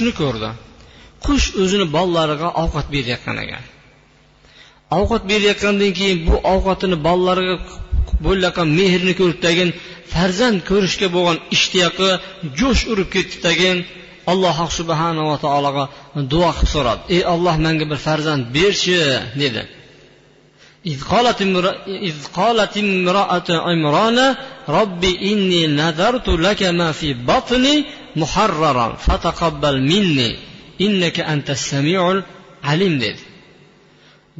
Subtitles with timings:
[0.00, 0.50] qushni ko'rdi.
[1.26, 3.64] Qush o'zini bolalariga ovqat berayotgan ekan.
[4.98, 7.56] Ovqat berayotgandan keyin bu ovqatini bolalariga
[8.24, 9.70] bo'layotgan mehrni ko'rib tagin
[10.12, 12.10] farzand ko'rishga bo'lgan ishtiyoqi
[12.60, 13.76] jo'sh urib ketdi tagin
[14.32, 15.84] alloh subhanava taologa
[16.32, 17.00] duo qilib so'radi.
[17.14, 18.96] Ey olloh menga bir farzand berchi
[19.42, 19.62] dedi.
[20.85, 21.41] إذ قالت
[21.87, 24.35] إذ قالت امرأة عمران
[24.69, 27.85] رب إني نذرت لك ما في بطني
[28.15, 30.37] محررا فتقبل مني
[30.81, 32.21] إنك أنت السميع
[32.63, 33.23] العليم dedi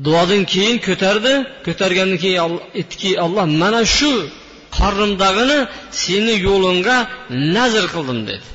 [0.05, 1.33] duodan keyin ko'tardi
[1.65, 2.39] ko'targandan keyin
[2.79, 4.11] aytdiki alloh mana shu
[4.77, 5.59] qornimdag'ini
[6.03, 6.97] seni yo'lingga
[7.55, 8.47] nazr qildim dedi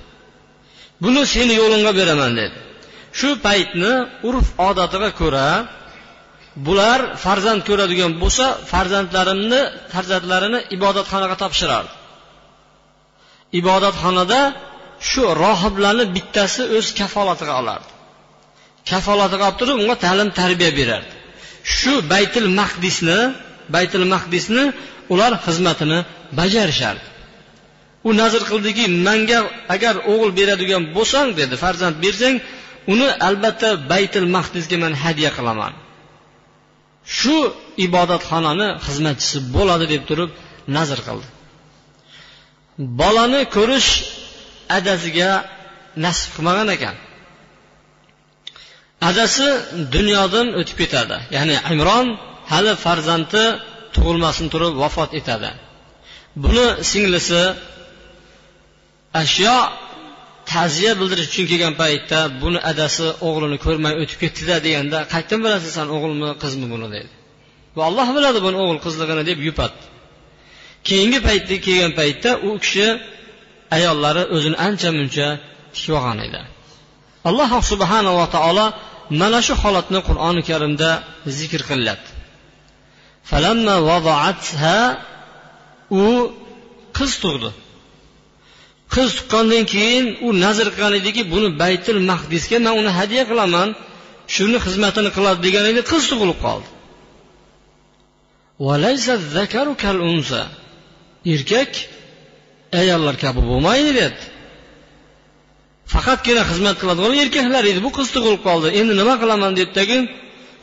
[1.03, 2.57] buni seni yo'lingga beraman dedi
[3.19, 3.93] shu paytni
[4.29, 5.47] urf odatiga ko'ra
[6.68, 9.62] bular farzand ko'radigan bo'lsa farzandlarimni
[9.94, 11.94] farzandlarini ibodatxonaga topshirardi
[13.60, 14.40] ibodatxonada
[15.10, 17.90] shu rohiblarni bittasi o'z kafolatiga olardi.
[18.92, 21.14] Kafolatiga olib turib unga ta'lim tarbiya berardi.
[21.78, 23.20] Shu baytil mahdisni
[23.76, 24.64] baytil mahdisni
[25.14, 26.00] ular xizmatini
[26.40, 27.06] bajarishardi.
[28.08, 29.40] U nazr qildiki manga
[29.76, 32.36] agar o'g'il beradigan bo'lsang dedi farzand bersang
[32.94, 35.74] uni albatta baytil mahdisga man hadya qilaman.
[37.18, 37.38] Shu
[37.86, 40.30] ibodatxonani xizmatchisi bo'ladi deb turib
[40.76, 41.28] nazr qildi.
[43.02, 43.90] Bolani ko'rish
[44.78, 45.32] adasiga
[46.06, 46.96] nasib qilmagan ekan.
[49.10, 49.48] Adasi
[49.96, 51.18] dunyodan o'tib ketadi.
[51.36, 52.08] Ya'ni imron
[52.52, 53.44] hali farzandi
[53.96, 55.52] tug'ilmasin turib vafot etadi.
[56.44, 57.42] Buni singlisi
[59.22, 59.58] ashyo
[60.52, 65.88] ta'ziya bildirish uchun kelgan paytda buni adasi o'g'lini ko'rmay o'tib ketdida deganda qayerdan bilasiz san
[65.96, 66.88] o'g'ilmi qizmi buni?
[66.96, 67.12] dedi.
[67.78, 69.84] Va alloh biladi buni o'g'il qizligini deb yupatdi.
[70.88, 72.88] Keyingi paytda kelgan paytda u kishi
[73.78, 75.28] ayollari o'zini ancha muncha
[75.74, 76.42] tikib olgan edi.
[77.30, 78.66] Alloh subhanava taolo
[79.22, 80.90] mana shu holatni qur'oni karimda
[81.38, 82.10] zikr qilyapti
[86.02, 86.06] u
[86.98, 87.50] qiz tug'di.
[88.94, 93.70] Qiz tuqqandan keyin u nazr qilgan ediki buni baytil mahdisga man uni hadya qilaman
[94.36, 96.68] shuni xizmatini qiladi degan edi qiz tug'ilib qoldi.
[101.34, 101.72] Erkak
[102.82, 104.22] ayollar kabi bo'lmaydi dedi.
[105.94, 108.68] Faqatgina xizmat qiladigan erkaklar edi bu qiz tug'ilib qoldi.
[108.80, 109.52] Endi nima qilaman?
[109.60, 109.98] debdagi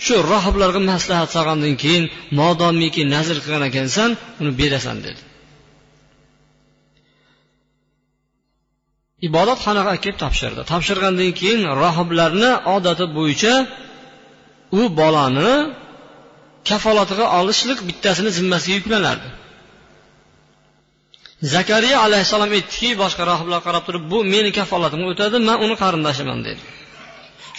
[0.05, 2.05] shu rohiblarga maslahat solgandan keyin
[2.41, 4.11] modomiki nazr qilgan ekansan
[4.41, 5.21] uni berasan dedi.
[9.29, 10.61] Ibodatxonaga kelib topshirdi.
[10.73, 13.55] Topshirgandan keyin rohiblarni odati bo'yicha
[14.79, 15.53] u bolani
[16.71, 19.29] kafolatiga olishlik bittasini zimmasiga yuklanardi.
[21.55, 26.63] Zakariya alayhissalom aytdiki boshqa rohiblar qarab turib bu meni kafolatimga o'tadi man uni qarindoshiman dedi.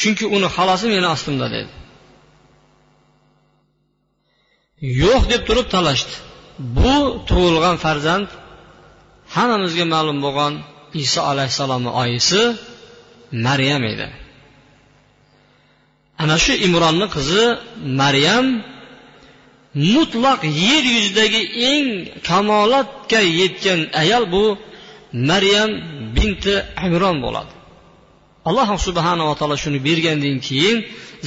[0.01, 1.71] Chunki uni xolasi meni ostimda dedi.
[5.03, 6.13] Yo'q deb turib talashdi.
[6.77, 6.95] Bu
[7.29, 8.27] tug'ilgan farzand
[9.35, 10.53] hammamizga ma'lum bo'lgan
[11.03, 12.41] iso alayhissalomni oyisi
[13.47, 14.07] maryam edi.
[16.21, 17.43] Ana shu imronni qizi
[18.01, 18.45] maryam
[19.95, 21.87] mutlaq yer yuzidagi eng
[22.27, 24.45] kamolatga yetgan ayol bu
[25.29, 25.71] maryam
[26.15, 26.55] binti
[26.87, 27.53] imron bo'ladi.
[28.49, 30.77] Alloh subhanava taolo shuni bergandan keyin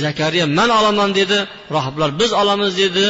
[0.04, 1.38] zakariya man olaman dedi
[1.75, 3.06] rohiblar biz olamiz dedi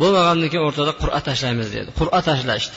[0.00, 1.88] bo'lmagandan keyin o'rtada qur'a tashlaymiz dedi.
[1.98, 2.76] Qur'a tashlashdi.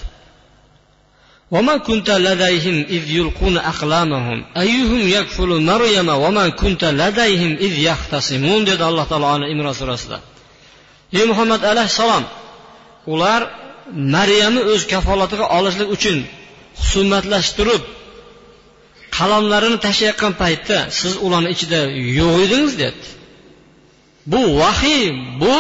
[1.53, 8.83] وما كنت لديهم إذ يلقون أقلامهم أيهم يكفل مريم وما كنت لديهم إذ يختصمون dedi
[8.83, 10.21] alloh taolo ana imron surasida
[11.13, 12.25] ey muhammad alayhissalom
[13.13, 13.41] ular
[14.17, 16.19] maryamni o'z kafolatiga olishlik uchun
[16.81, 17.83] husumatlashtirib
[19.17, 21.81] qalamlarini tashlayotgan paytda siz ularni ichida
[22.21, 23.07] yo'q edingiz dedi
[24.33, 25.05] bu vahiy
[25.43, 25.57] bu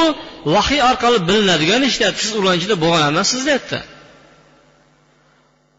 [0.54, 3.78] vahiy orqali bilinadigan ish dedi siz ularni ichida bo'lgan emassiz dedi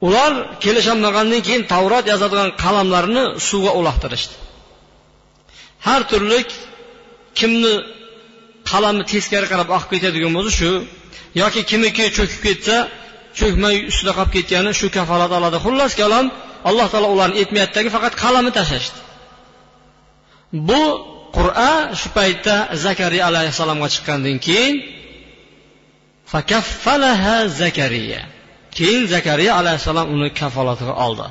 [0.07, 0.33] Ular
[0.65, 4.35] kelisholmagandan keyin tavrot yozadigan qalamlarni suvga uloqtirishdi.
[5.87, 6.39] Har turli
[7.39, 7.75] kimni
[8.71, 10.71] qalami teskari qarab oqib ketadigan bo'lsa shu
[11.43, 12.77] yoki kimniki cho'kib ketsa
[13.39, 15.57] cho'kmay ustida qolib ketgani shu kafolat oladi.
[15.65, 16.27] Xullas kalom
[16.69, 18.99] alloh taolo ularni aytmayaptidagi faqat qalamni tashlashdi.
[20.69, 20.83] Bu
[21.37, 24.75] qur'a shu paytda zakariya alayhissalomga chiqqandan keyin
[27.61, 28.23] zakariya.
[28.79, 31.27] Keyin zakariya alayhissalom uni kafolatiga oldi.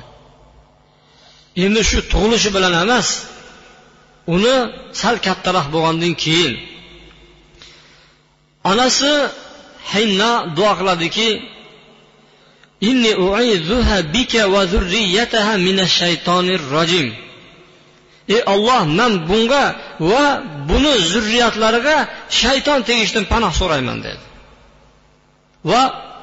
[1.64, 3.08] Endi shu tug'ilishi bilan emas
[4.34, 4.56] uni
[5.00, 6.52] sal kattaroq bo'lgandan keyin
[8.70, 9.12] onasi
[9.92, 11.28] hinna duo qiladiki
[12.90, 13.12] inni
[14.14, 17.08] bika va zurriyataha minash shaytonir rojim.
[18.34, 19.64] Ey olloh man bunga
[20.10, 20.24] va
[20.70, 21.96] buni zurriyatlariga
[22.40, 24.24] shayton tegishdan panoh so'rayman dedi.
[25.70, 25.82] Va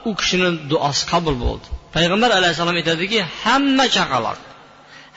[0.09, 1.65] u kishini duosi qabul bo'ldi.
[1.95, 4.39] Payg'ambar alayhissalom aytadiki hamma chaqaloq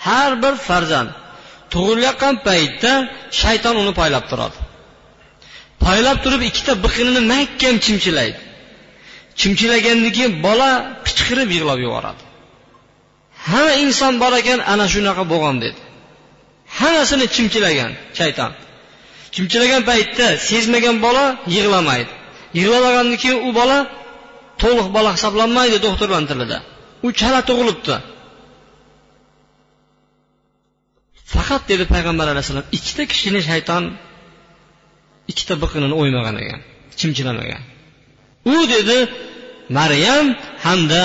[0.07, 1.11] har bir farzand
[1.73, 2.93] tug'ilayotgan paytda
[3.41, 4.59] shayton uni poylab turadi.
[5.85, 8.41] Poylab turib ikkita biqinini mahkam chimchilaydi.
[9.41, 10.71] Chimchilagandan keyin bola
[11.07, 12.23] qichqirib yig'lab yuboradi.
[13.49, 15.81] Hamma inson bor ekan ana shunaqa bo'lgan dedi.
[16.79, 18.53] Hammasini chimchilagan shayton.
[19.35, 21.25] Chimchilagan paytda sezmagan bola
[21.57, 22.13] yig'lamaydi.
[22.59, 23.79] Yig'lamagandan keyin u bola
[24.63, 26.59] to'liq bola hisoblanmaydi doktorlarni tilida.
[27.07, 27.97] U chala tug'ilibdi.
[31.33, 33.85] Faqat dedi payg'ambar alayhissalom ikkita kishini shayton
[35.31, 36.61] ikkita biqinini o'ymagan ekan
[37.01, 37.63] chimchilamagan.
[38.55, 38.99] U dedi
[39.79, 40.27] maryam
[40.67, 41.03] hamda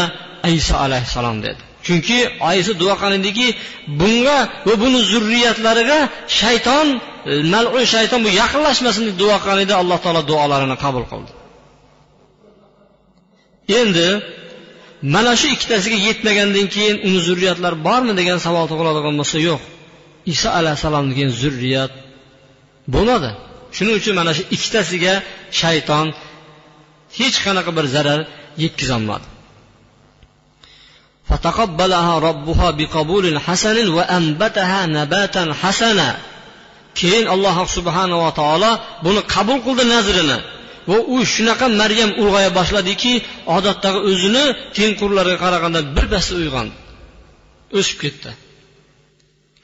[0.59, 1.61] iso alayhissalom dedi.
[1.87, 2.19] Chunki
[2.49, 3.47] oyisi duo qilgan ediki
[4.01, 5.99] bunga va buni zurriyatlariga
[6.39, 6.87] shayton
[7.31, 11.31] e, malun shayton bu yaqinlashmasin deb duo qilgan edi alloh taolo duolarini qabul qildi.
[13.80, 14.08] endi
[15.14, 19.62] mana shu ikkitasiga yetmagandan keyin uni zurriyatlari bormi degan savol tug'iladigan bo'lsa yo'q
[20.32, 21.92] iso alayhissalomdan keyin zurriyat
[22.94, 23.30] bo'lmadi
[23.76, 25.14] shuning uchun mana shu ikkitasiga
[25.60, 26.06] shayton
[27.18, 28.20] hech qanaqa bir zarar
[28.64, 29.26] yetkazolmadi
[31.28, 36.08] فتقبلها ربها بقبول حسن وأنبتها نباتا حسنا
[36.94, 38.72] keyin alloh subhanava taolo
[39.04, 40.38] buni qabul qildi nazrini
[40.89, 43.13] Va u shunaqa maryam ulg'aya boshladiki
[43.57, 44.43] odatdagi o'zini
[44.77, 46.75] tengqurlariga qaraganda birpasda uyg'ondi
[47.77, 48.29] o'sib ketdi.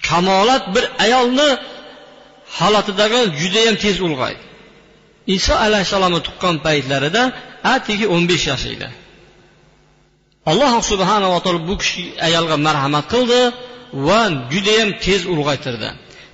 [0.07, 1.49] Kamolat bir ayolni
[2.57, 4.43] holatidagi judayam tez ulg'aydi.
[5.37, 7.23] Iso alayhissalomni tuqqan paytlarida
[7.75, 8.87] atigi o'n besh yosh edi.
[10.51, 13.41] Alloh subhanava taolo bu kishi ayolga marhamat qildi
[14.07, 14.21] va
[14.53, 15.89] judayam tez ulg'aytirdi.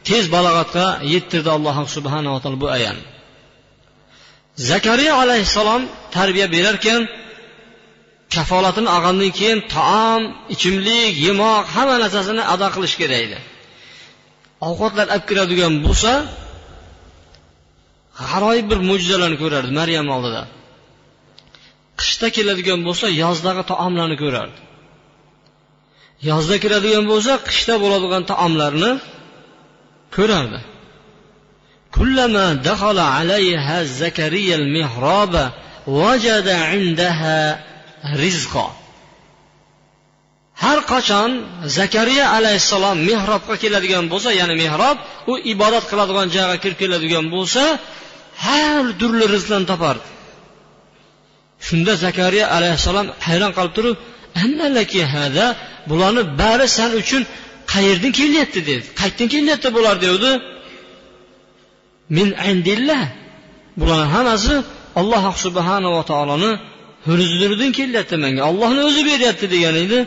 [0.07, 3.05] Tez balog'atga yettirdi alloh subhanava taolo bu ayolni
[4.57, 5.81] zakariya alayhissalom
[6.15, 7.01] tarbiya berarkan
[8.35, 13.39] kafolatini olgandan keyin taom ichimlik yemoq hamma narsasini ado qilish kerak edi.
[14.67, 16.11] Ovqatlar olib kiradigan bo'lsa
[18.29, 20.41] g'aroyib bir mo'jizalarni ko'rardi maryam oldida.
[21.99, 24.59] Qishda keladigan bo'lsa yozdagi taomlarni ko'rardi.
[26.29, 28.91] Yozda kiradigan bo'lsa qishda bo'ladigan taomlarni
[30.15, 30.59] ko'rardi.
[31.94, 35.52] كلما دخل عليها زكريا المحراب
[35.86, 37.64] وجد عندها
[38.16, 38.76] رزقا
[40.62, 41.30] har qachon
[41.78, 44.96] zakariya alayhissalom mehrobga keladigan bo'lsa ya'ni mehrob
[45.30, 47.62] u ibodat qiladigan joyga kirib keladigan bo'lsa
[48.46, 50.06] har turli rizqlarni topardi
[51.66, 53.96] shunda zakariya alayhissalom hayron qolib turib
[55.16, 55.46] hada
[55.90, 57.22] bularni bari san uchun
[57.72, 60.30] qayerdan kelyapti dedi qayerdan kelyapti bular devdi
[62.15, 63.03] min indillah.
[63.79, 64.55] Bularni hammasi
[64.99, 66.51] alloh subhanava taoloni
[67.07, 68.41] huzuridan kelyapti menga.
[68.51, 69.99] Ollohni o'zi beryapti degan edi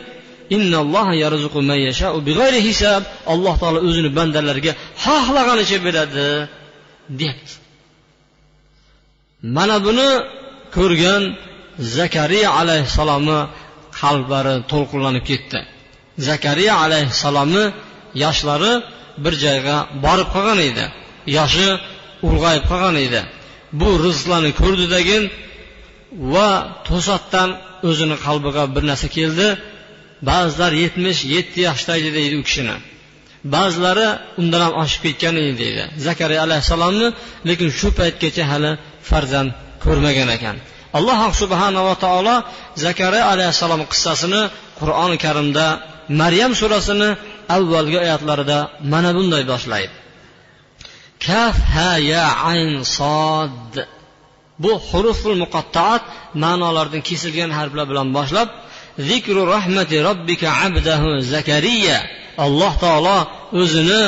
[3.33, 4.71] alloh taolo o'zini bandalariga
[5.03, 6.27] xohlaganicha beradi
[7.19, 7.53] deyapti.
[9.55, 10.09] Mana buni
[10.77, 11.23] ko'rgan
[11.97, 13.39] zakariya alayhissalomni
[13.99, 15.59] qalblari to'lqinlanib ketdi.
[16.27, 17.65] Zakariya alayhissalomni
[18.23, 18.73] yoshlari
[19.23, 19.75] bir joyga
[20.05, 20.85] borib qolgan edi.
[21.37, 21.67] Yoshi
[22.27, 23.21] ulg'ayib qolgan edi.
[23.79, 25.23] Bu rizqlarni ko'rdidagin
[26.33, 26.49] va
[26.87, 27.49] to'satdan
[27.89, 29.47] o'zini qalbiga bir narsa keldi.
[30.29, 32.75] Ba'zilar yetmish yetti yoshda edi deydi u kishini.
[33.55, 34.07] Ba'zilari
[34.41, 35.83] undan ham oshib ketgan edi deydi.
[36.07, 37.07] Zakariya alayhissalomni
[37.49, 38.71] lekin shu paytgacha hali
[39.09, 39.49] farzand
[39.85, 40.55] ko'rmagan ekan.
[40.97, 42.35] Alloh subhanava taolo
[42.85, 44.41] zakariya alayhissalom qissasini
[44.79, 45.65] qur'oni karimda
[46.21, 47.09] maryam surasini
[47.55, 48.57] avvalgi oyatlarida
[48.93, 49.95] mana bunday boshlaydi.
[51.19, 53.71] Kaf ha ya ayn sod
[54.63, 56.03] bu huruful muqattaat
[56.43, 58.49] ma'nolardan kesilgan harflar bilan boshlab
[59.09, 61.99] zikru rahmati robbika abdahu zakariya.
[62.45, 63.19] Alloh taolo
[63.61, 64.03] o'zini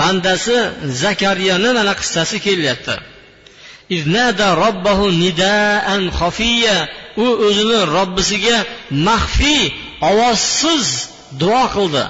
[0.00, 0.58] bandasi
[1.02, 2.96] zakariyani mana qissasi kelyapti?
[3.96, 6.76] Iznada robbahu nidaan xofiya
[7.24, 8.58] u o'zini robbisiga
[9.08, 9.62] maxfiy
[10.10, 10.86] ovozsiz
[11.40, 12.04] duo qildi.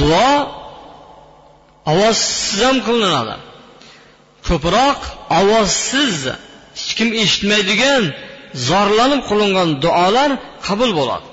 [0.00, 0.32] Duo
[1.91, 3.35] ovozsiz ham qilinadi
[4.47, 4.99] ko'proq
[5.39, 6.19] ovozsiz
[6.79, 8.03] hech kim eshitmaydigan
[8.69, 10.29] zorlanib qilingan duolar
[10.67, 11.27] qabul bo'ladi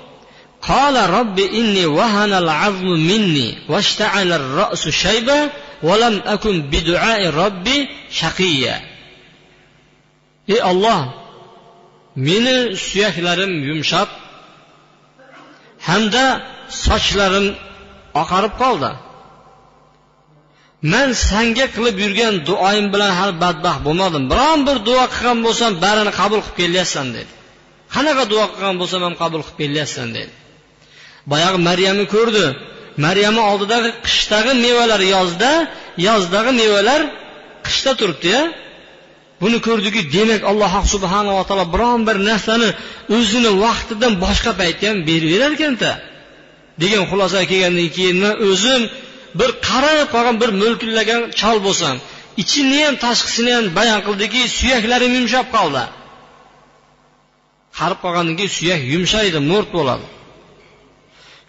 [0.71, 5.49] قال رب إني وهن العظم مني واشتعل الرأس شيبة
[5.83, 7.77] ولم أكن بدعاء ربي
[8.11, 8.75] شقيا
[10.47, 11.01] ey olloh
[12.15, 14.09] meni suyaklarim yumshab
[15.87, 16.25] hamda
[16.85, 17.47] sochlarim
[18.21, 18.91] oqarib qoldi
[20.82, 24.22] Man sanga qilib yurgan duoyim bilan hali badbaxt bo'lmadim.
[24.32, 27.32] Biron bir duo qilgan bo'lsam barini qabul qilib kelyapsan dedi.
[27.94, 30.32] Qanaqa duo qilgan bo'lsam ham qabul qilib kelyapsan dedi.
[31.30, 32.46] Boyagi maryamni ko'rdi.
[33.06, 35.50] Maryamni oldidagi qishdagi mevalar yozda
[36.06, 37.00] yozdagi mevalar
[37.66, 38.40] qishda turibdiya
[39.42, 42.68] buni ko'rdiki demak alloh subhanava taolo biron bir narsani
[43.16, 45.90] o'zini vaqtidan boshqa paytda ham berib berar ekanda.
[46.82, 48.82] Degan xulosaga kelgandan keyin man o'zim
[49.38, 51.94] bir qarab qolgan bir mo'lkillagan chol bo'lsin.
[52.42, 55.84] Ichini ham tashqisini ham bayon qildiki suyaklarim yumshab qoldi.
[57.78, 60.06] Qarib qolgandan keyin suyak yumshaydi mo'rt bo'ladi.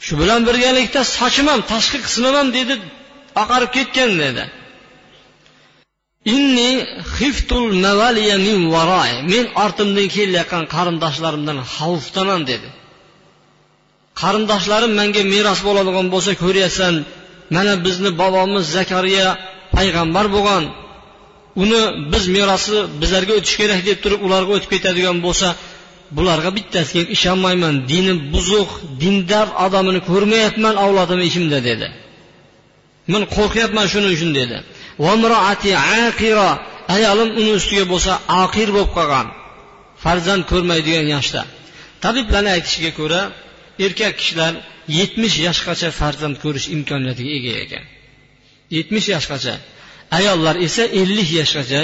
[0.05, 2.73] Shu bilan birgalikda sochim ham tashqi qismim ham dedi
[3.43, 4.43] oqarib ketgan dedi.
[6.35, 6.71] Inni
[7.15, 12.69] xiftul mavaliya min varoy men ortimdan kelayotgan qarindoshlarimdan xavfdaman dedi.
[14.21, 16.93] Qarindoshlarim menga meros bo'ladigan bo'lsa ko'ryapsan
[17.55, 19.27] mana bizni bobomiz zakariya
[19.75, 20.63] payg'ambar bo'lgan.
[21.63, 25.47] Uni biz merosi bizlarga o'tishi kerak deb turib ularga o'tib ketadigan bo'lsa
[26.17, 27.75] bularga bittasiga ishonmayman.
[27.91, 28.69] Dini buzuq
[29.01, 31.87] dindar odamini ko'rmayapman avlodim ishimda dedi.
[33.11, 34.57] Men qo'rqyapman shuning uchun dedi.
[36.95, 38.11] Ayolim uni ustiga bo'lsa
[38.43, 39.27] aqir bo'lib qolgan.
[40.03, 41.41] Farzand ko'rmaydigan yoshda.
[42.03, 43.21] Tabiblarni aytishiga ko'ra
[43.85, 44.53] erkak kishilar
[44.99, 47.83] yetmish yoshgacha farzand ko'rish imkoniyatiga ega ekan.
[48.77, 49.55] Yetmish yoshgacha.
[50.17, 51.81] Ayollar esa ellik yoshgacha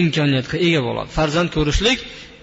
[0.00, 1.08] imkoniyatga ega bo'ladi.
[1.18, 1.98] Farzand ko'rishlik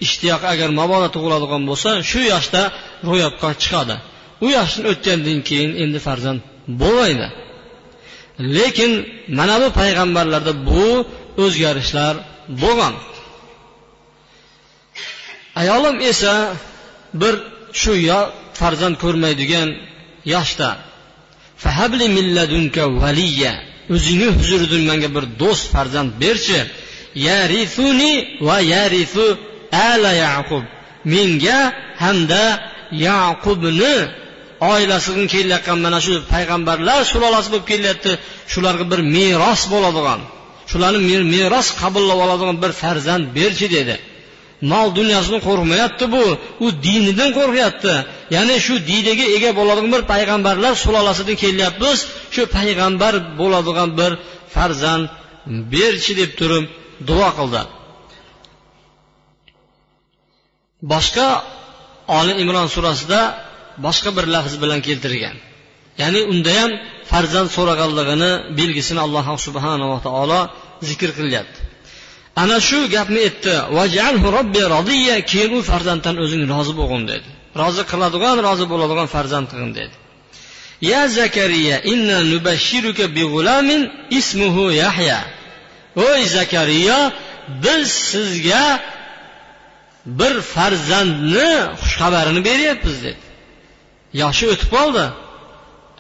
[0.06, 2.62] ishtiyoq agar mabodo tug'iladigan bo'lsa shu yoshda
[3.10, 3.96] ro'yobga chiqadi.
[4.46, 6.40] U yoshni o'tgandan keyin endi farzand
[6.82, 7.28] bo'lmaydi.
[8.58, 8.92] Lekin
[9.40, 10.88] mana bu payg'ambarlarda bu
[11.44, 12.14] o'zgarishlar
[12.64, 12.96] bo'lgan.
[15.62, 16.34] Ayolim esa
[17.22, 17.34] bir
[17.82, 18.20] shu yo
[18.60, 19.68] farzand ko'rmaydigan
[20.34, 20.70] yoshda
[23.96, 26.60] o'zingni huzuridan menga bir do'st farzand berchi
[27.28, 28.12] yarisuni
[28.48, 29.26] va yarisu
[29.90, 30.64] ala yaqub
[31.14, 31.60] menga
[32.04, 32.44] hamda
[33.08, 33.96] yaqubni
[34.72, 38.12] oilasidan kelayotgan mana shu payg'ambarlar sulolasi bo'lib kelyapti
[38.54, 40.22] shularga bir meros bo'ladigan
[40.72, 43.96] shularni meros qabullab oladigan bir farzand berchi dedi.
[44.72, 46.24] Mol dunyosidan qo'rqmayapti bu.
[46.66, 47.94] U dinidan qo'rqyapti.
[48.36, 51.98] Ya'ni shu diniga ega bo'ladigan bir payg'ambarlar sulolasidan kelyapmiz.
[52.36, 54.12] Shu payg'ambar bo'ladigan bir
[54.56, 55.06] farzand
[55.74, 56.66] berchi deb turib
[57.10, 57.62] duo qildi.
[60.94, 61.28] Boshqa
[62.20, 63.20] oli imron surasida
[63.86, 65.36] boshqa bir lafz bilan keltirgan
[66.02, 66.72] ya'ni unda ham
[67.12, 70.42] farzand so'raganligini belgisini alloh subhanava taolo
[70.90, 71.60] zikr qilyapti
[72.42, 73.54] ana shu gapni aytdi.
[75.32, 77.30] Keyin u farzanddan o'zing rozi bo'lgin dedi.
[77.62, 79.96] Rozi qiladigan rozi bo'ladigan farzand qilgin dedi.
[80.92, 83.82] Ya zakariya inna nubashiruka bi g'ulamin
[84.20, 85.20] ismuhu yahya.
[86.08, 87.00] Oy zakariya
[87.64, 88.66] biz sizga
[90.20, 91.52] bir farzandni
[91.82, 93.24] xushxabarini beryapmiz dedi.
[94.22, 95.06] Yoshi o'tib qoldi.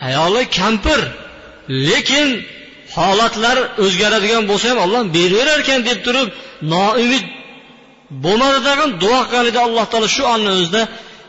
[0.08, 1.00] Ayoli kampir
[1.90, 2.28] lekin
[2.98, 6.28] holatlar o'zgaradigan bo'lsa ham olloh beraverar ekan deb turib
[6.74, 7.26] noumid
[8.24, 10.82] bo'lmadi tag'in duo qilganida alloh taolo shu onni o'zida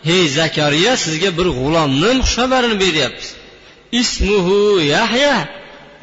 [0.09, 3.29] hey zakariya sizga bir g'ulomni xushxabarini beryapmiz
[4.01, 4.59] ismuhu
[4.95, 5.35] yahya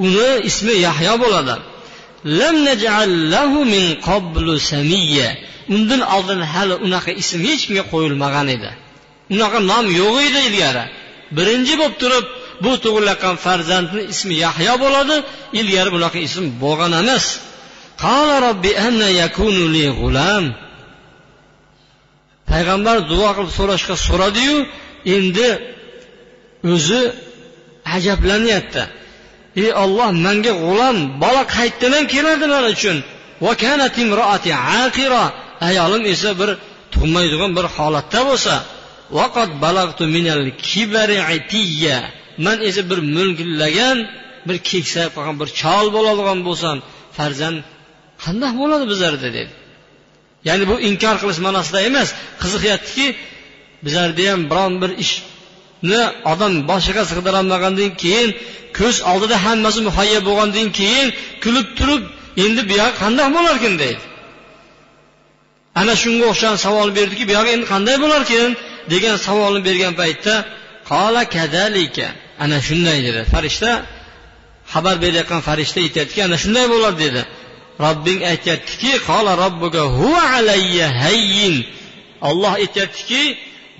[0.03, 1.55] uni ismi yahyo bo'ladi.
[2.39, 2.55] Lam
[3.33, 5.29] lahu min qablu samiyya.
[5.75, 8.71] Undan oldin hali unaqa ism hech kimga qo'yilmagan edi.
[9.33, 10.85] Unaqa nom yo'q edi ilgari.
[11.37, 12.25] Birinchi bo'lib turib
[12.63, 15.15] bu tug'ilayotgan farzandni ismi yahyo bo'ladi.
[15.59, 17.25] Ilgari bunaqa ism bo'lgan emas.
[22.51, 24.57] Payg'ambar duo qilib so'rashga so'radiyu
[25.15, 25.49] endi
[26.73, 27.01] o'zi
[27.95, 28.83] ajablanyapti.
[29.61, 32.97] Ey olloh manga g'ulom bola qayerdan keladi man uchun
[35.69, 36.49] ayolim esa bir
[36.93, 38.53] tug'maydigan bir holatda bo'lsa
[42.45, 43.97] man esa bir mo'lgillagan
[44.47, 46.77] bir keksayib qolgan bir chol bo'ladigan bo'lsam
[47.17, 47.57] farzand
[48.23, 49.53] qandoq bo'ladi bizlarda dedi.
[50.47, 52.09] Ya'ni bu inkor qilish ma'nosida emas.
[52.41, 53.07] Qiziqyaptiki
[53.85, 56.01] bizlarda ham biron bir ishni
[56.31, 58.29] odam boshiga sig'dirolmagandan keyin
[58.79, 61.07] ko'z oldida hammasi muhayyo bo'lgandan keyin
[61.43, 62.03] kulib turib
[62.43, 64.03] endi buyog'i qandoq bo'larkin deydi.
[65.81, 68.49] Ana shunga o'xshagan savol berdiki buyog'i endi qanday bo'larkin
[68.93, 70.33] degan savolni bergan paytda
[70.91, 72.07] qola kadalika.
[72.43, 73.21] Ana shunday dedi.
[73.33, 73.71] Farishta
[74.73, 77.21] xabar berayotgan farishta aytyaptiki ana shunday bo'ladi dedi.
[77.85, 81.55] Robbing aytyaptiki qola robbuga huva alayya hayyin.
[82.29, 83.21] Olloh aytyaptiki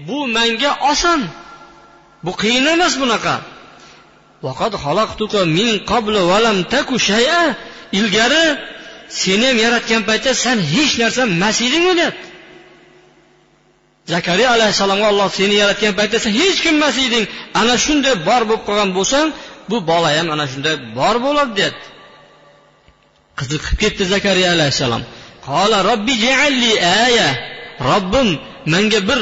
[0.07, 1.21] bu manga oson.
[2.25, 3.35] Bu qiyin emas bunaqa.
[8.00, 8.45] Ilgari
[9.21, 12.35] seni ham yaratgan paytda san hech narsa emas eding deyapti
[14.13, 17.25] zakariya alayhissalomga olloh seni yaratgan paytda sen hech kim emas eding.
[17.62, 19.27] Ana shunday bor bo'lib qolgan bo'lsang
[19.69, 21.88] bu bola ham ana shunday bor bo'ladi deyapti.
[23.39, 25.03] Qiziqib ketdi zakariya alayhissalom.
[25.47, 26.71] Qola robbi jaalli
[27.05, 27.29] aya.
[27.89, 28.27] Robbim
[28.74, 29.19] menga bir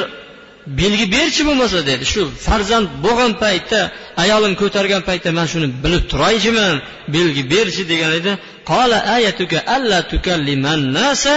[0.79, 2.03] belgi berchi bo'lmasa dedi.
[2.13, 3.79] Shu farzand bo'lgan paytda
[4.23, 6.75] ayolim ko'targan paytda man shuni bilib turaychiman
[7.15, 8.31] belgi berchi degan edi.
[8.71, 11.33] Qola ayatuka alla tukalliman nasa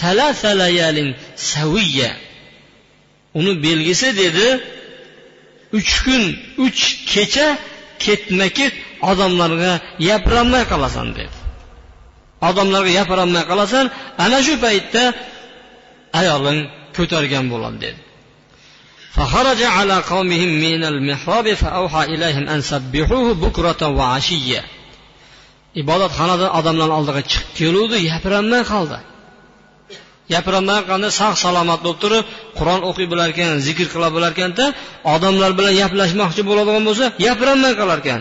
[0.00, 1.08] salasa layalin
[1.52, 2.10] saviya
[3.39, 4.47] uni belgisi dedi
[5.77, 6.23] uch kun
[6.65, 7.47] uch kecha
[8.03, 8.73] ketma ket
[9.11, 9.73] odamlarga
[10.07, 11.35] gapirolmay qolasan dedi
[12.49, 13.85] odamlarga gapirolmay qolasan
[14.25, 15.03] ana shu paytda
[16.19, 16.59] ayoling
[16.97, 18.01] ko'targan bo'ladi dedi
[19.17, 24.63] فخرج على قومهم من المحراب فأوحى إليهم أن سبحوه بكرة وعشية
[25.81, 28.97] ibodatxonadan odamlarni oldiga chiqib keluvdi gapirolmay qoldi
[30.32, 32.24] gapirolmay qoldi sog' salomat bo'lib turib
[32.58, 34.64] qur'on o'qiy bo'lar ekan zikr qila bo'lar ekanda
[35.14, 38.20] odamlar bilan gaplashmoqchi bo'ladigan bo'lsa gapirolmay qolar ekan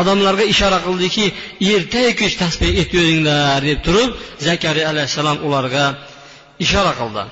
[0.00, 1.24] odamlarga ishora qildiki
[1.74, 4.10] ertayu kech tasbeh aytveringlar deb turib
[4.46, 5.84] zakariya alayhissalom ularga
[6.64, 7.24] ishora qildi.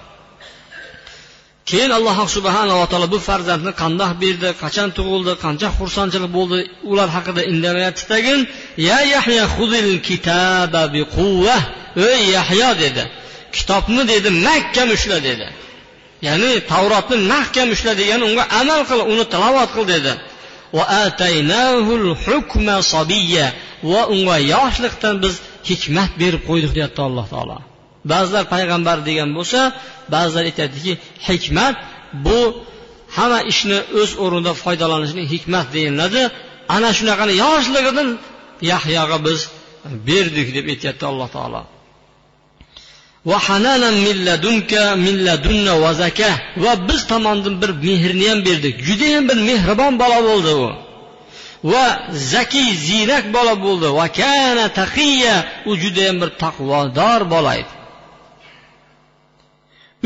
[1.71, 6.59] Keyin alloh subhanava taolo bu farzandni qandoq berdi qachon tug'ildi qancha xursandchilik bo'ldi
[6.91, 8.41] ular haqida indamayapti tagin
[8.89, 11.57] ya yahya xudil kitaba biquvva
[11.97, 13.03] ey yahyo dedi.
[13.57, 15.47] Kitobni dedi mahkam ushla dedi.
[16.27, 20.13] Ya'ni tavrotni mahkam ushla degani unga amal qil uni tilovat qil dedi.
[23.93, 25.35] Va unga yoshlikdan biz
[25.71, 27.57] hikmat berib qo'ydik deyapti alloh taolo.
[28.11, 29.61] Ba'zilar payg'ambar degan bo'lsa
[30.15, 30.93] ba'zilar aytadiki
[31.29, 31.77] hikmat
[32.27, 32.41] bu
[33.17, 36.23] hamma ishni o'z o'rnida foydalanishning hikmat deyiladi.
[36.77, 38.09] Ana shunaqani yoshligidan
[38.71, 39.41] yahyoga biz
[40.09, 41.63] berdik deb aytyapti alloh taolo.
[46.65, 48.75] Va biz tomondan bir mehrni ham berdik.
[48.89, 50.69] Judayam bir mehribon bola bo'ldi u.
[51.73, 51.87] Va
[52.33, 53.89] zakiy ziyrak bola bo'ldi.
[53.99, 55.37] Va kana taqiya.
[55.71, 57.73] U judayam bir taqvodor bola edi.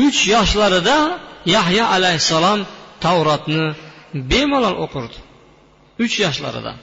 [0.05, 0.97] Uch yoshlarida
[1.55, 2.59] yahyo alayhissalom
[3.03, 3.65] tavrotni
[4.31, 5.17] bemalol o'qirdi.
[6.03, 6.73] Uch yoshlarida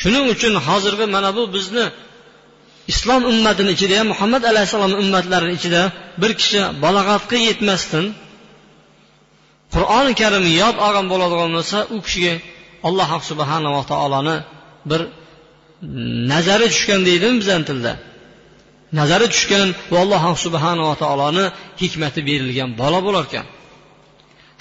[0.00, 1.84] shuning uchun hozirgi mana bu bizni
[2.92, 5.82] islom ummatini ichida ham muhammad alayhissalom ummatlarini ichida
[6.22, 8.04] bir kishi balog'atga yetmasdan
[9.74, 12.34] qur'oni karimni yod olgan bo'ladigan bo'lsa u kishiga
[12.88, 14.36] alloh subhanava taoloni
[14.90, 15.00] bir
[16.32, 17.92] nazari tushgan deydimi bizani tilda
[18.98, 21.44] nazari tushgan va alloh subhanava taoloni
[21.82, 23.46] hikmati berilgan bola bo'lar ekan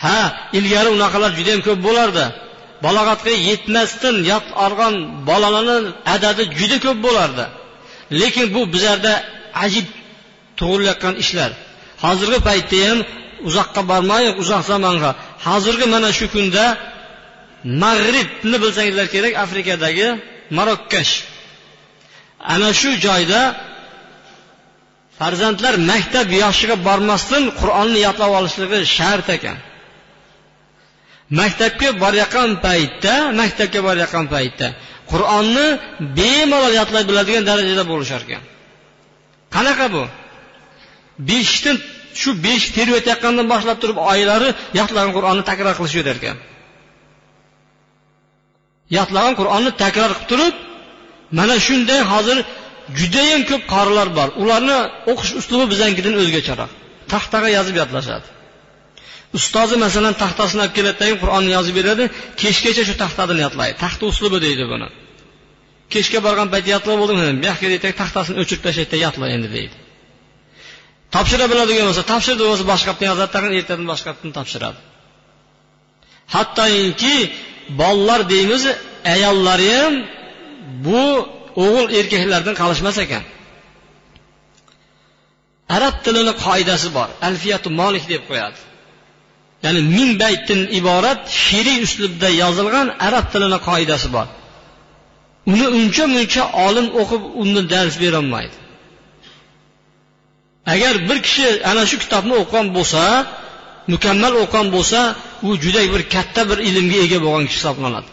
[0.03, 0.17] ha
[0.57, 2.25] ilgari unaqalar judayam ko'p bo'lardi.
[2.85, 4.93] Balog'atga yetmasdan yot olgan
[5.29, 5.77] bolalarni
[6.15, 7.45] adadi juda ko'p bo'lardi.
[8.21, 9.13] Lekin bu bizlarda
[9.65, 9.87] ajib
[10.59, 11.51] tug'ilayotgan ishlar.
[12.03, 12.99] Hozirgi paytda ham
[13.47, 15.11] uzoqqa bormayiq uzoq zamonga.
[15.47, 16.65] Hozirgi mana shu kunda
[17.83, 20.07] mag'ribni bilsangizlar kerak afrikadagi
[20.57, 21.13] marokkash.
[22.53, 23.41] Ana shu joyda
[25.19, 29.57] farzandlar maktab yoshiga bormasdan qur'onni yodlab olishligi shart ekan.
[31.39, 34.67] Maktabga borayotgan paytda maktabga borayotgan paytda
[35.11, 35.67] qur'onni
[36.19, 38.43] bemalol yodlay biladigan darajada bo'lishar ekan.
[39.55, 40.03] Qanaqa bu?
[41.29, 41.77] Beshikdan
[42.21, 44.49] shu beshik terib o'tayotgandan boshlab turib oylari
[44.79, 46.37] yodlagan qur'onni takror qilishaverar ekan
[48.97, 50.55] yodlagan qur'onni takror qilib turib
[51.37, 52.37] mana shunday hozir
[52.99, 54.29] judayam ko'p qorilar bor.
[54.41, 54.77] Ularni
[55.11, 56.71] o'qish uslubi bizanikidan o'zgacharoq.
[57.13, 58.27] Taxtaga yozib yodlashadi.
[59.37, 62.03] Ustozi masalan taxtasini olib keladidagi qur'onni yozib beradi
[62.41, 63.75] kechgacha shu taxtadan yodlaydi.
[63.83, 64.87] Taxta uslubi deydi buni.
[65.93, 69.75] Kechga borgan payt yodlab bo'ldim bu yoqqa deydi taxtasini o'chirib tashlaydida yodla endi deydi.
[71.15, 74.79] Topshira biladigan bo'lsa topshirdi o'zi boshqa yoqdan yozadi tag'in ertadan boshqa yoqdan topshiradi.
[76.35, 77.15] Hattoki
[77.81, 78.63] bolalar deymiz
[79.15, 79.93] ayollari ham
[80.85, 81.05] bu
[81.63, 83.23] o'g'il erkaklardan qolishmas ekan.
[85.75, 87.09] Arab tilini qoidasi bor.
[87.29, 88.59] Alfiyatu molik deb qo'yadi.
[89.65, 94.27] Ya'ni ming baytdan iborat she'riy uslubda yozilgan arab tilini qoidasi bor.
[95.51, 98.55] Uni uncha muncha olim o'qib undan dars berolmaydi.
[100.73, 103.01] Agar bir kishi ana shu kitobni o'qigan bo'lsa
[103.93, 104.99] mukammal o'qigan bo'lsa
[105.47, 108.09] u juda bir katta bir ilmga ega bo'lgan kishi hisoblanadi.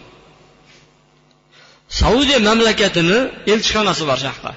[1.98, 3.18] Saudiya mamlakatini
[3.52, 4.52] elchixonasi bor sharqda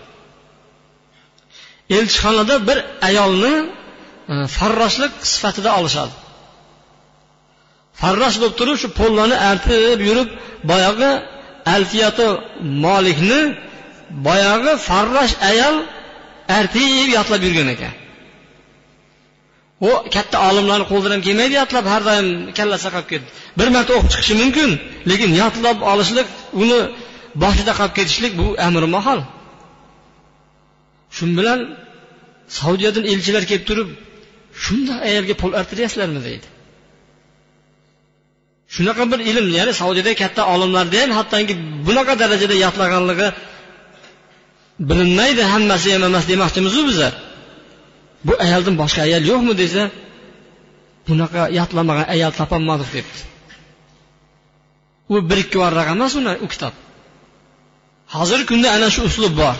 [1.97, 2.77] elchixonada bir
[3.09, 3.55] ayolni
[4.33, 6.13] e, farroshlik sifatida olishadi.
[8.01, 10.29] Farrosh bo'lib turib shu pollarni artib yurib
[10.71, 11.11] boyagi
[11.75, 12.27] alfiyati
[12.85, 13.41] molikni
[14.27, 15.75] boyagi farrosh ayol
[16.59, 17.93] artib yodlab yurgan ekan.
[19.87, 23.27] U katta olimlarni qo'lidan ham kelmaydi yodlab har doim kallasi qolib ketdi.
[23.59, 24.69] Bir marta o'qib chiqishi mumkin
[25.09, 26.27] lekin yodlab olishlik
[26.63, 26.79] uni
[27.41, 29.19] boshida qolib ketishlik bu amri mahol
[31.15, 31.59] shu bilan
[32.59, 33.89] saudiyadan elchilar kelib turib
[34.63, 36.47] shundoq ayolga pul artiryapsizlarmi deydi.
[38.75, 41.53] Shunaqa bir ilm ya'ni saudiyada katta olimlarda ham hattoki
[41.87, 43.27] bunaqa darajada yodlaganligi
[44.89, 47.09] bilinmaydi hammasi ham emas demoqchimizu biza.
[48.27, 49.83] Bu ayoldan boshqa ayol yo'qmi desa
[51.07, 53.19] bunaqa yodlamagan ayol topolmadik debdi.
[55.13, 56.73] U bir ikki varaq emas uni u kitob.
[58.15, 59.55] Hozirgi kunda ana shu uslub bor.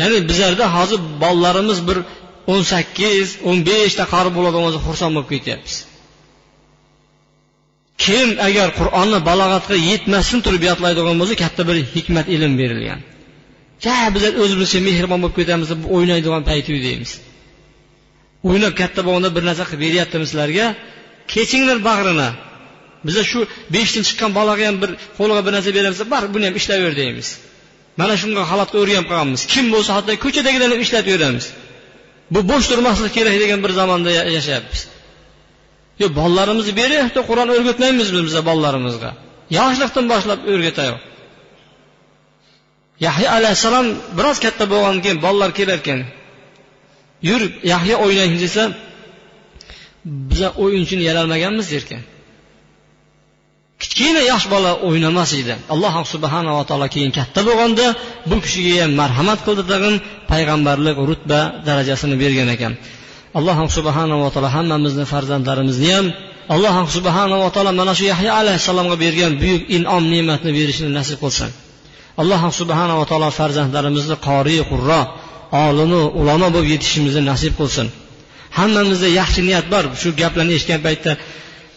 [0.00, 1.98] Ya'ni bizlarda hozir bolalarimiz bir
[2.52, 5.76] o'n sakkiz o'n beshta qari bo'ladigan bo'lsa xursand bo'lib ketyapmiz.
[8.04, 13.00] Kim agar qur'onni balog'atga yetmasdan turib yodlaydigan bo'lsa katta bir hikmat ilm berilgan.
[13.84, 17.12] Ja bizlar o'zimizcha mehribon bo'lib ketamiz deb o'ynaydigan payti deymiz.
[18.48, 20.66] O'ynab katta bo'lganda bir narsa qilib beryaptimi sizlarga?
[21.32, 22.30] Kechinglar bag'rini.
[23.06, 23.40] Biza shu
[23.74, 27.28] beshdan chiqqan bolaga ham bir qo'liga bir narsa beramiz bari buni ham ishlayver deymiz.
[28.00, 29.40] Mana shunga holatga o'rganib qolganmiz.
[29.52, 31.46] Kim bo'lsa hatto ko'chadagilarni ham ishlatib yuboramiz.
[32.34, 34.80] Bu bo'sh turmaslik kerak degan bir zamonda yashayapmiz.
[36.00, 39.10] Yo bolalarimizni beryapti qur'on o'rgatmaymizmi biza bolalarimizga
[39.58, 40.96] yoshlikdan boshlab o'rgatayo
[43.06, 43.86] yahyo alayhissalom
[44.18, 46.00] biroz katta bo'lgandan keyin bolalar kelarkan
[47.28, 48.62] yur yahyo o'ynaymiz desa
[50.30, 52.02] biza o'yinchini yaralmaganmiz derkan.
[53.82, 55.54] Kichkina yosh bola o'ynamas edi.
[55.74, 57.86] Alloh subhanava taolo keyin katta bo'lganda
[58.30, 59.94] bu kishiga ham marhamat qildi tag'in
[60.30, 62.72] payg'ambarlik rutba darajasini bergan ekan.
[63.38, 66.06] Alloh subhanava taolo hammamizni farzandlarimizni ham
[66.54, 71.50] alloh subhanava taolo mana shu yahyo alayhissalomga bergan buyuk inom ne'matni berishini nasib qilsin.
[72.20, 75.00] Alloh subhanava taolo farzandlarimizni qori qurro
[75.66, 77.86] olimi ulamo bo'lib yetishimizni nasib qilsin.
[78.58, 79.84] Hammamizda yaxshi niyat bor.
[80.00, 81.12] Shu gaplarni eshitgan paytda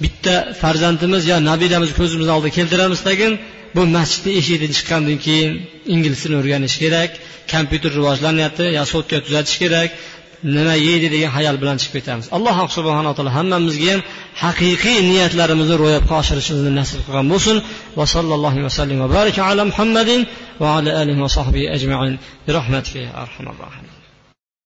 [0.03, 3.33] bitta farzandimiz yo nabiramiz ko'zimizni oldiga keltiramiz tagin
[3.75, 5.51] bu masjidni eshigidan chiqqandan keyin
[5.93, 7.11] ingliz tilini o'rganish kerak
[7.53, 9.89] kompyuter rivojlanyapti yo sotka tuzatish kerak
[10.55, 12.25] nima yeydi degan hayol bilan chiqib ketamiz.
[12.37, 14.01] Alloh subhanaa taolo hammamizga ham
[14.43, 17.57] haqiqiy niyatlarimizni ro'yobga oshirishimizni nasib qilgan bo'lsin.
[17.99, 20.21] Va sallallohu vasallam va baraka ala muhammadin
[20.61, 22.15] va ala alihi va sohbihi ajmain.
[22.45, 24.02] Bi rahmatika arhamar rohimin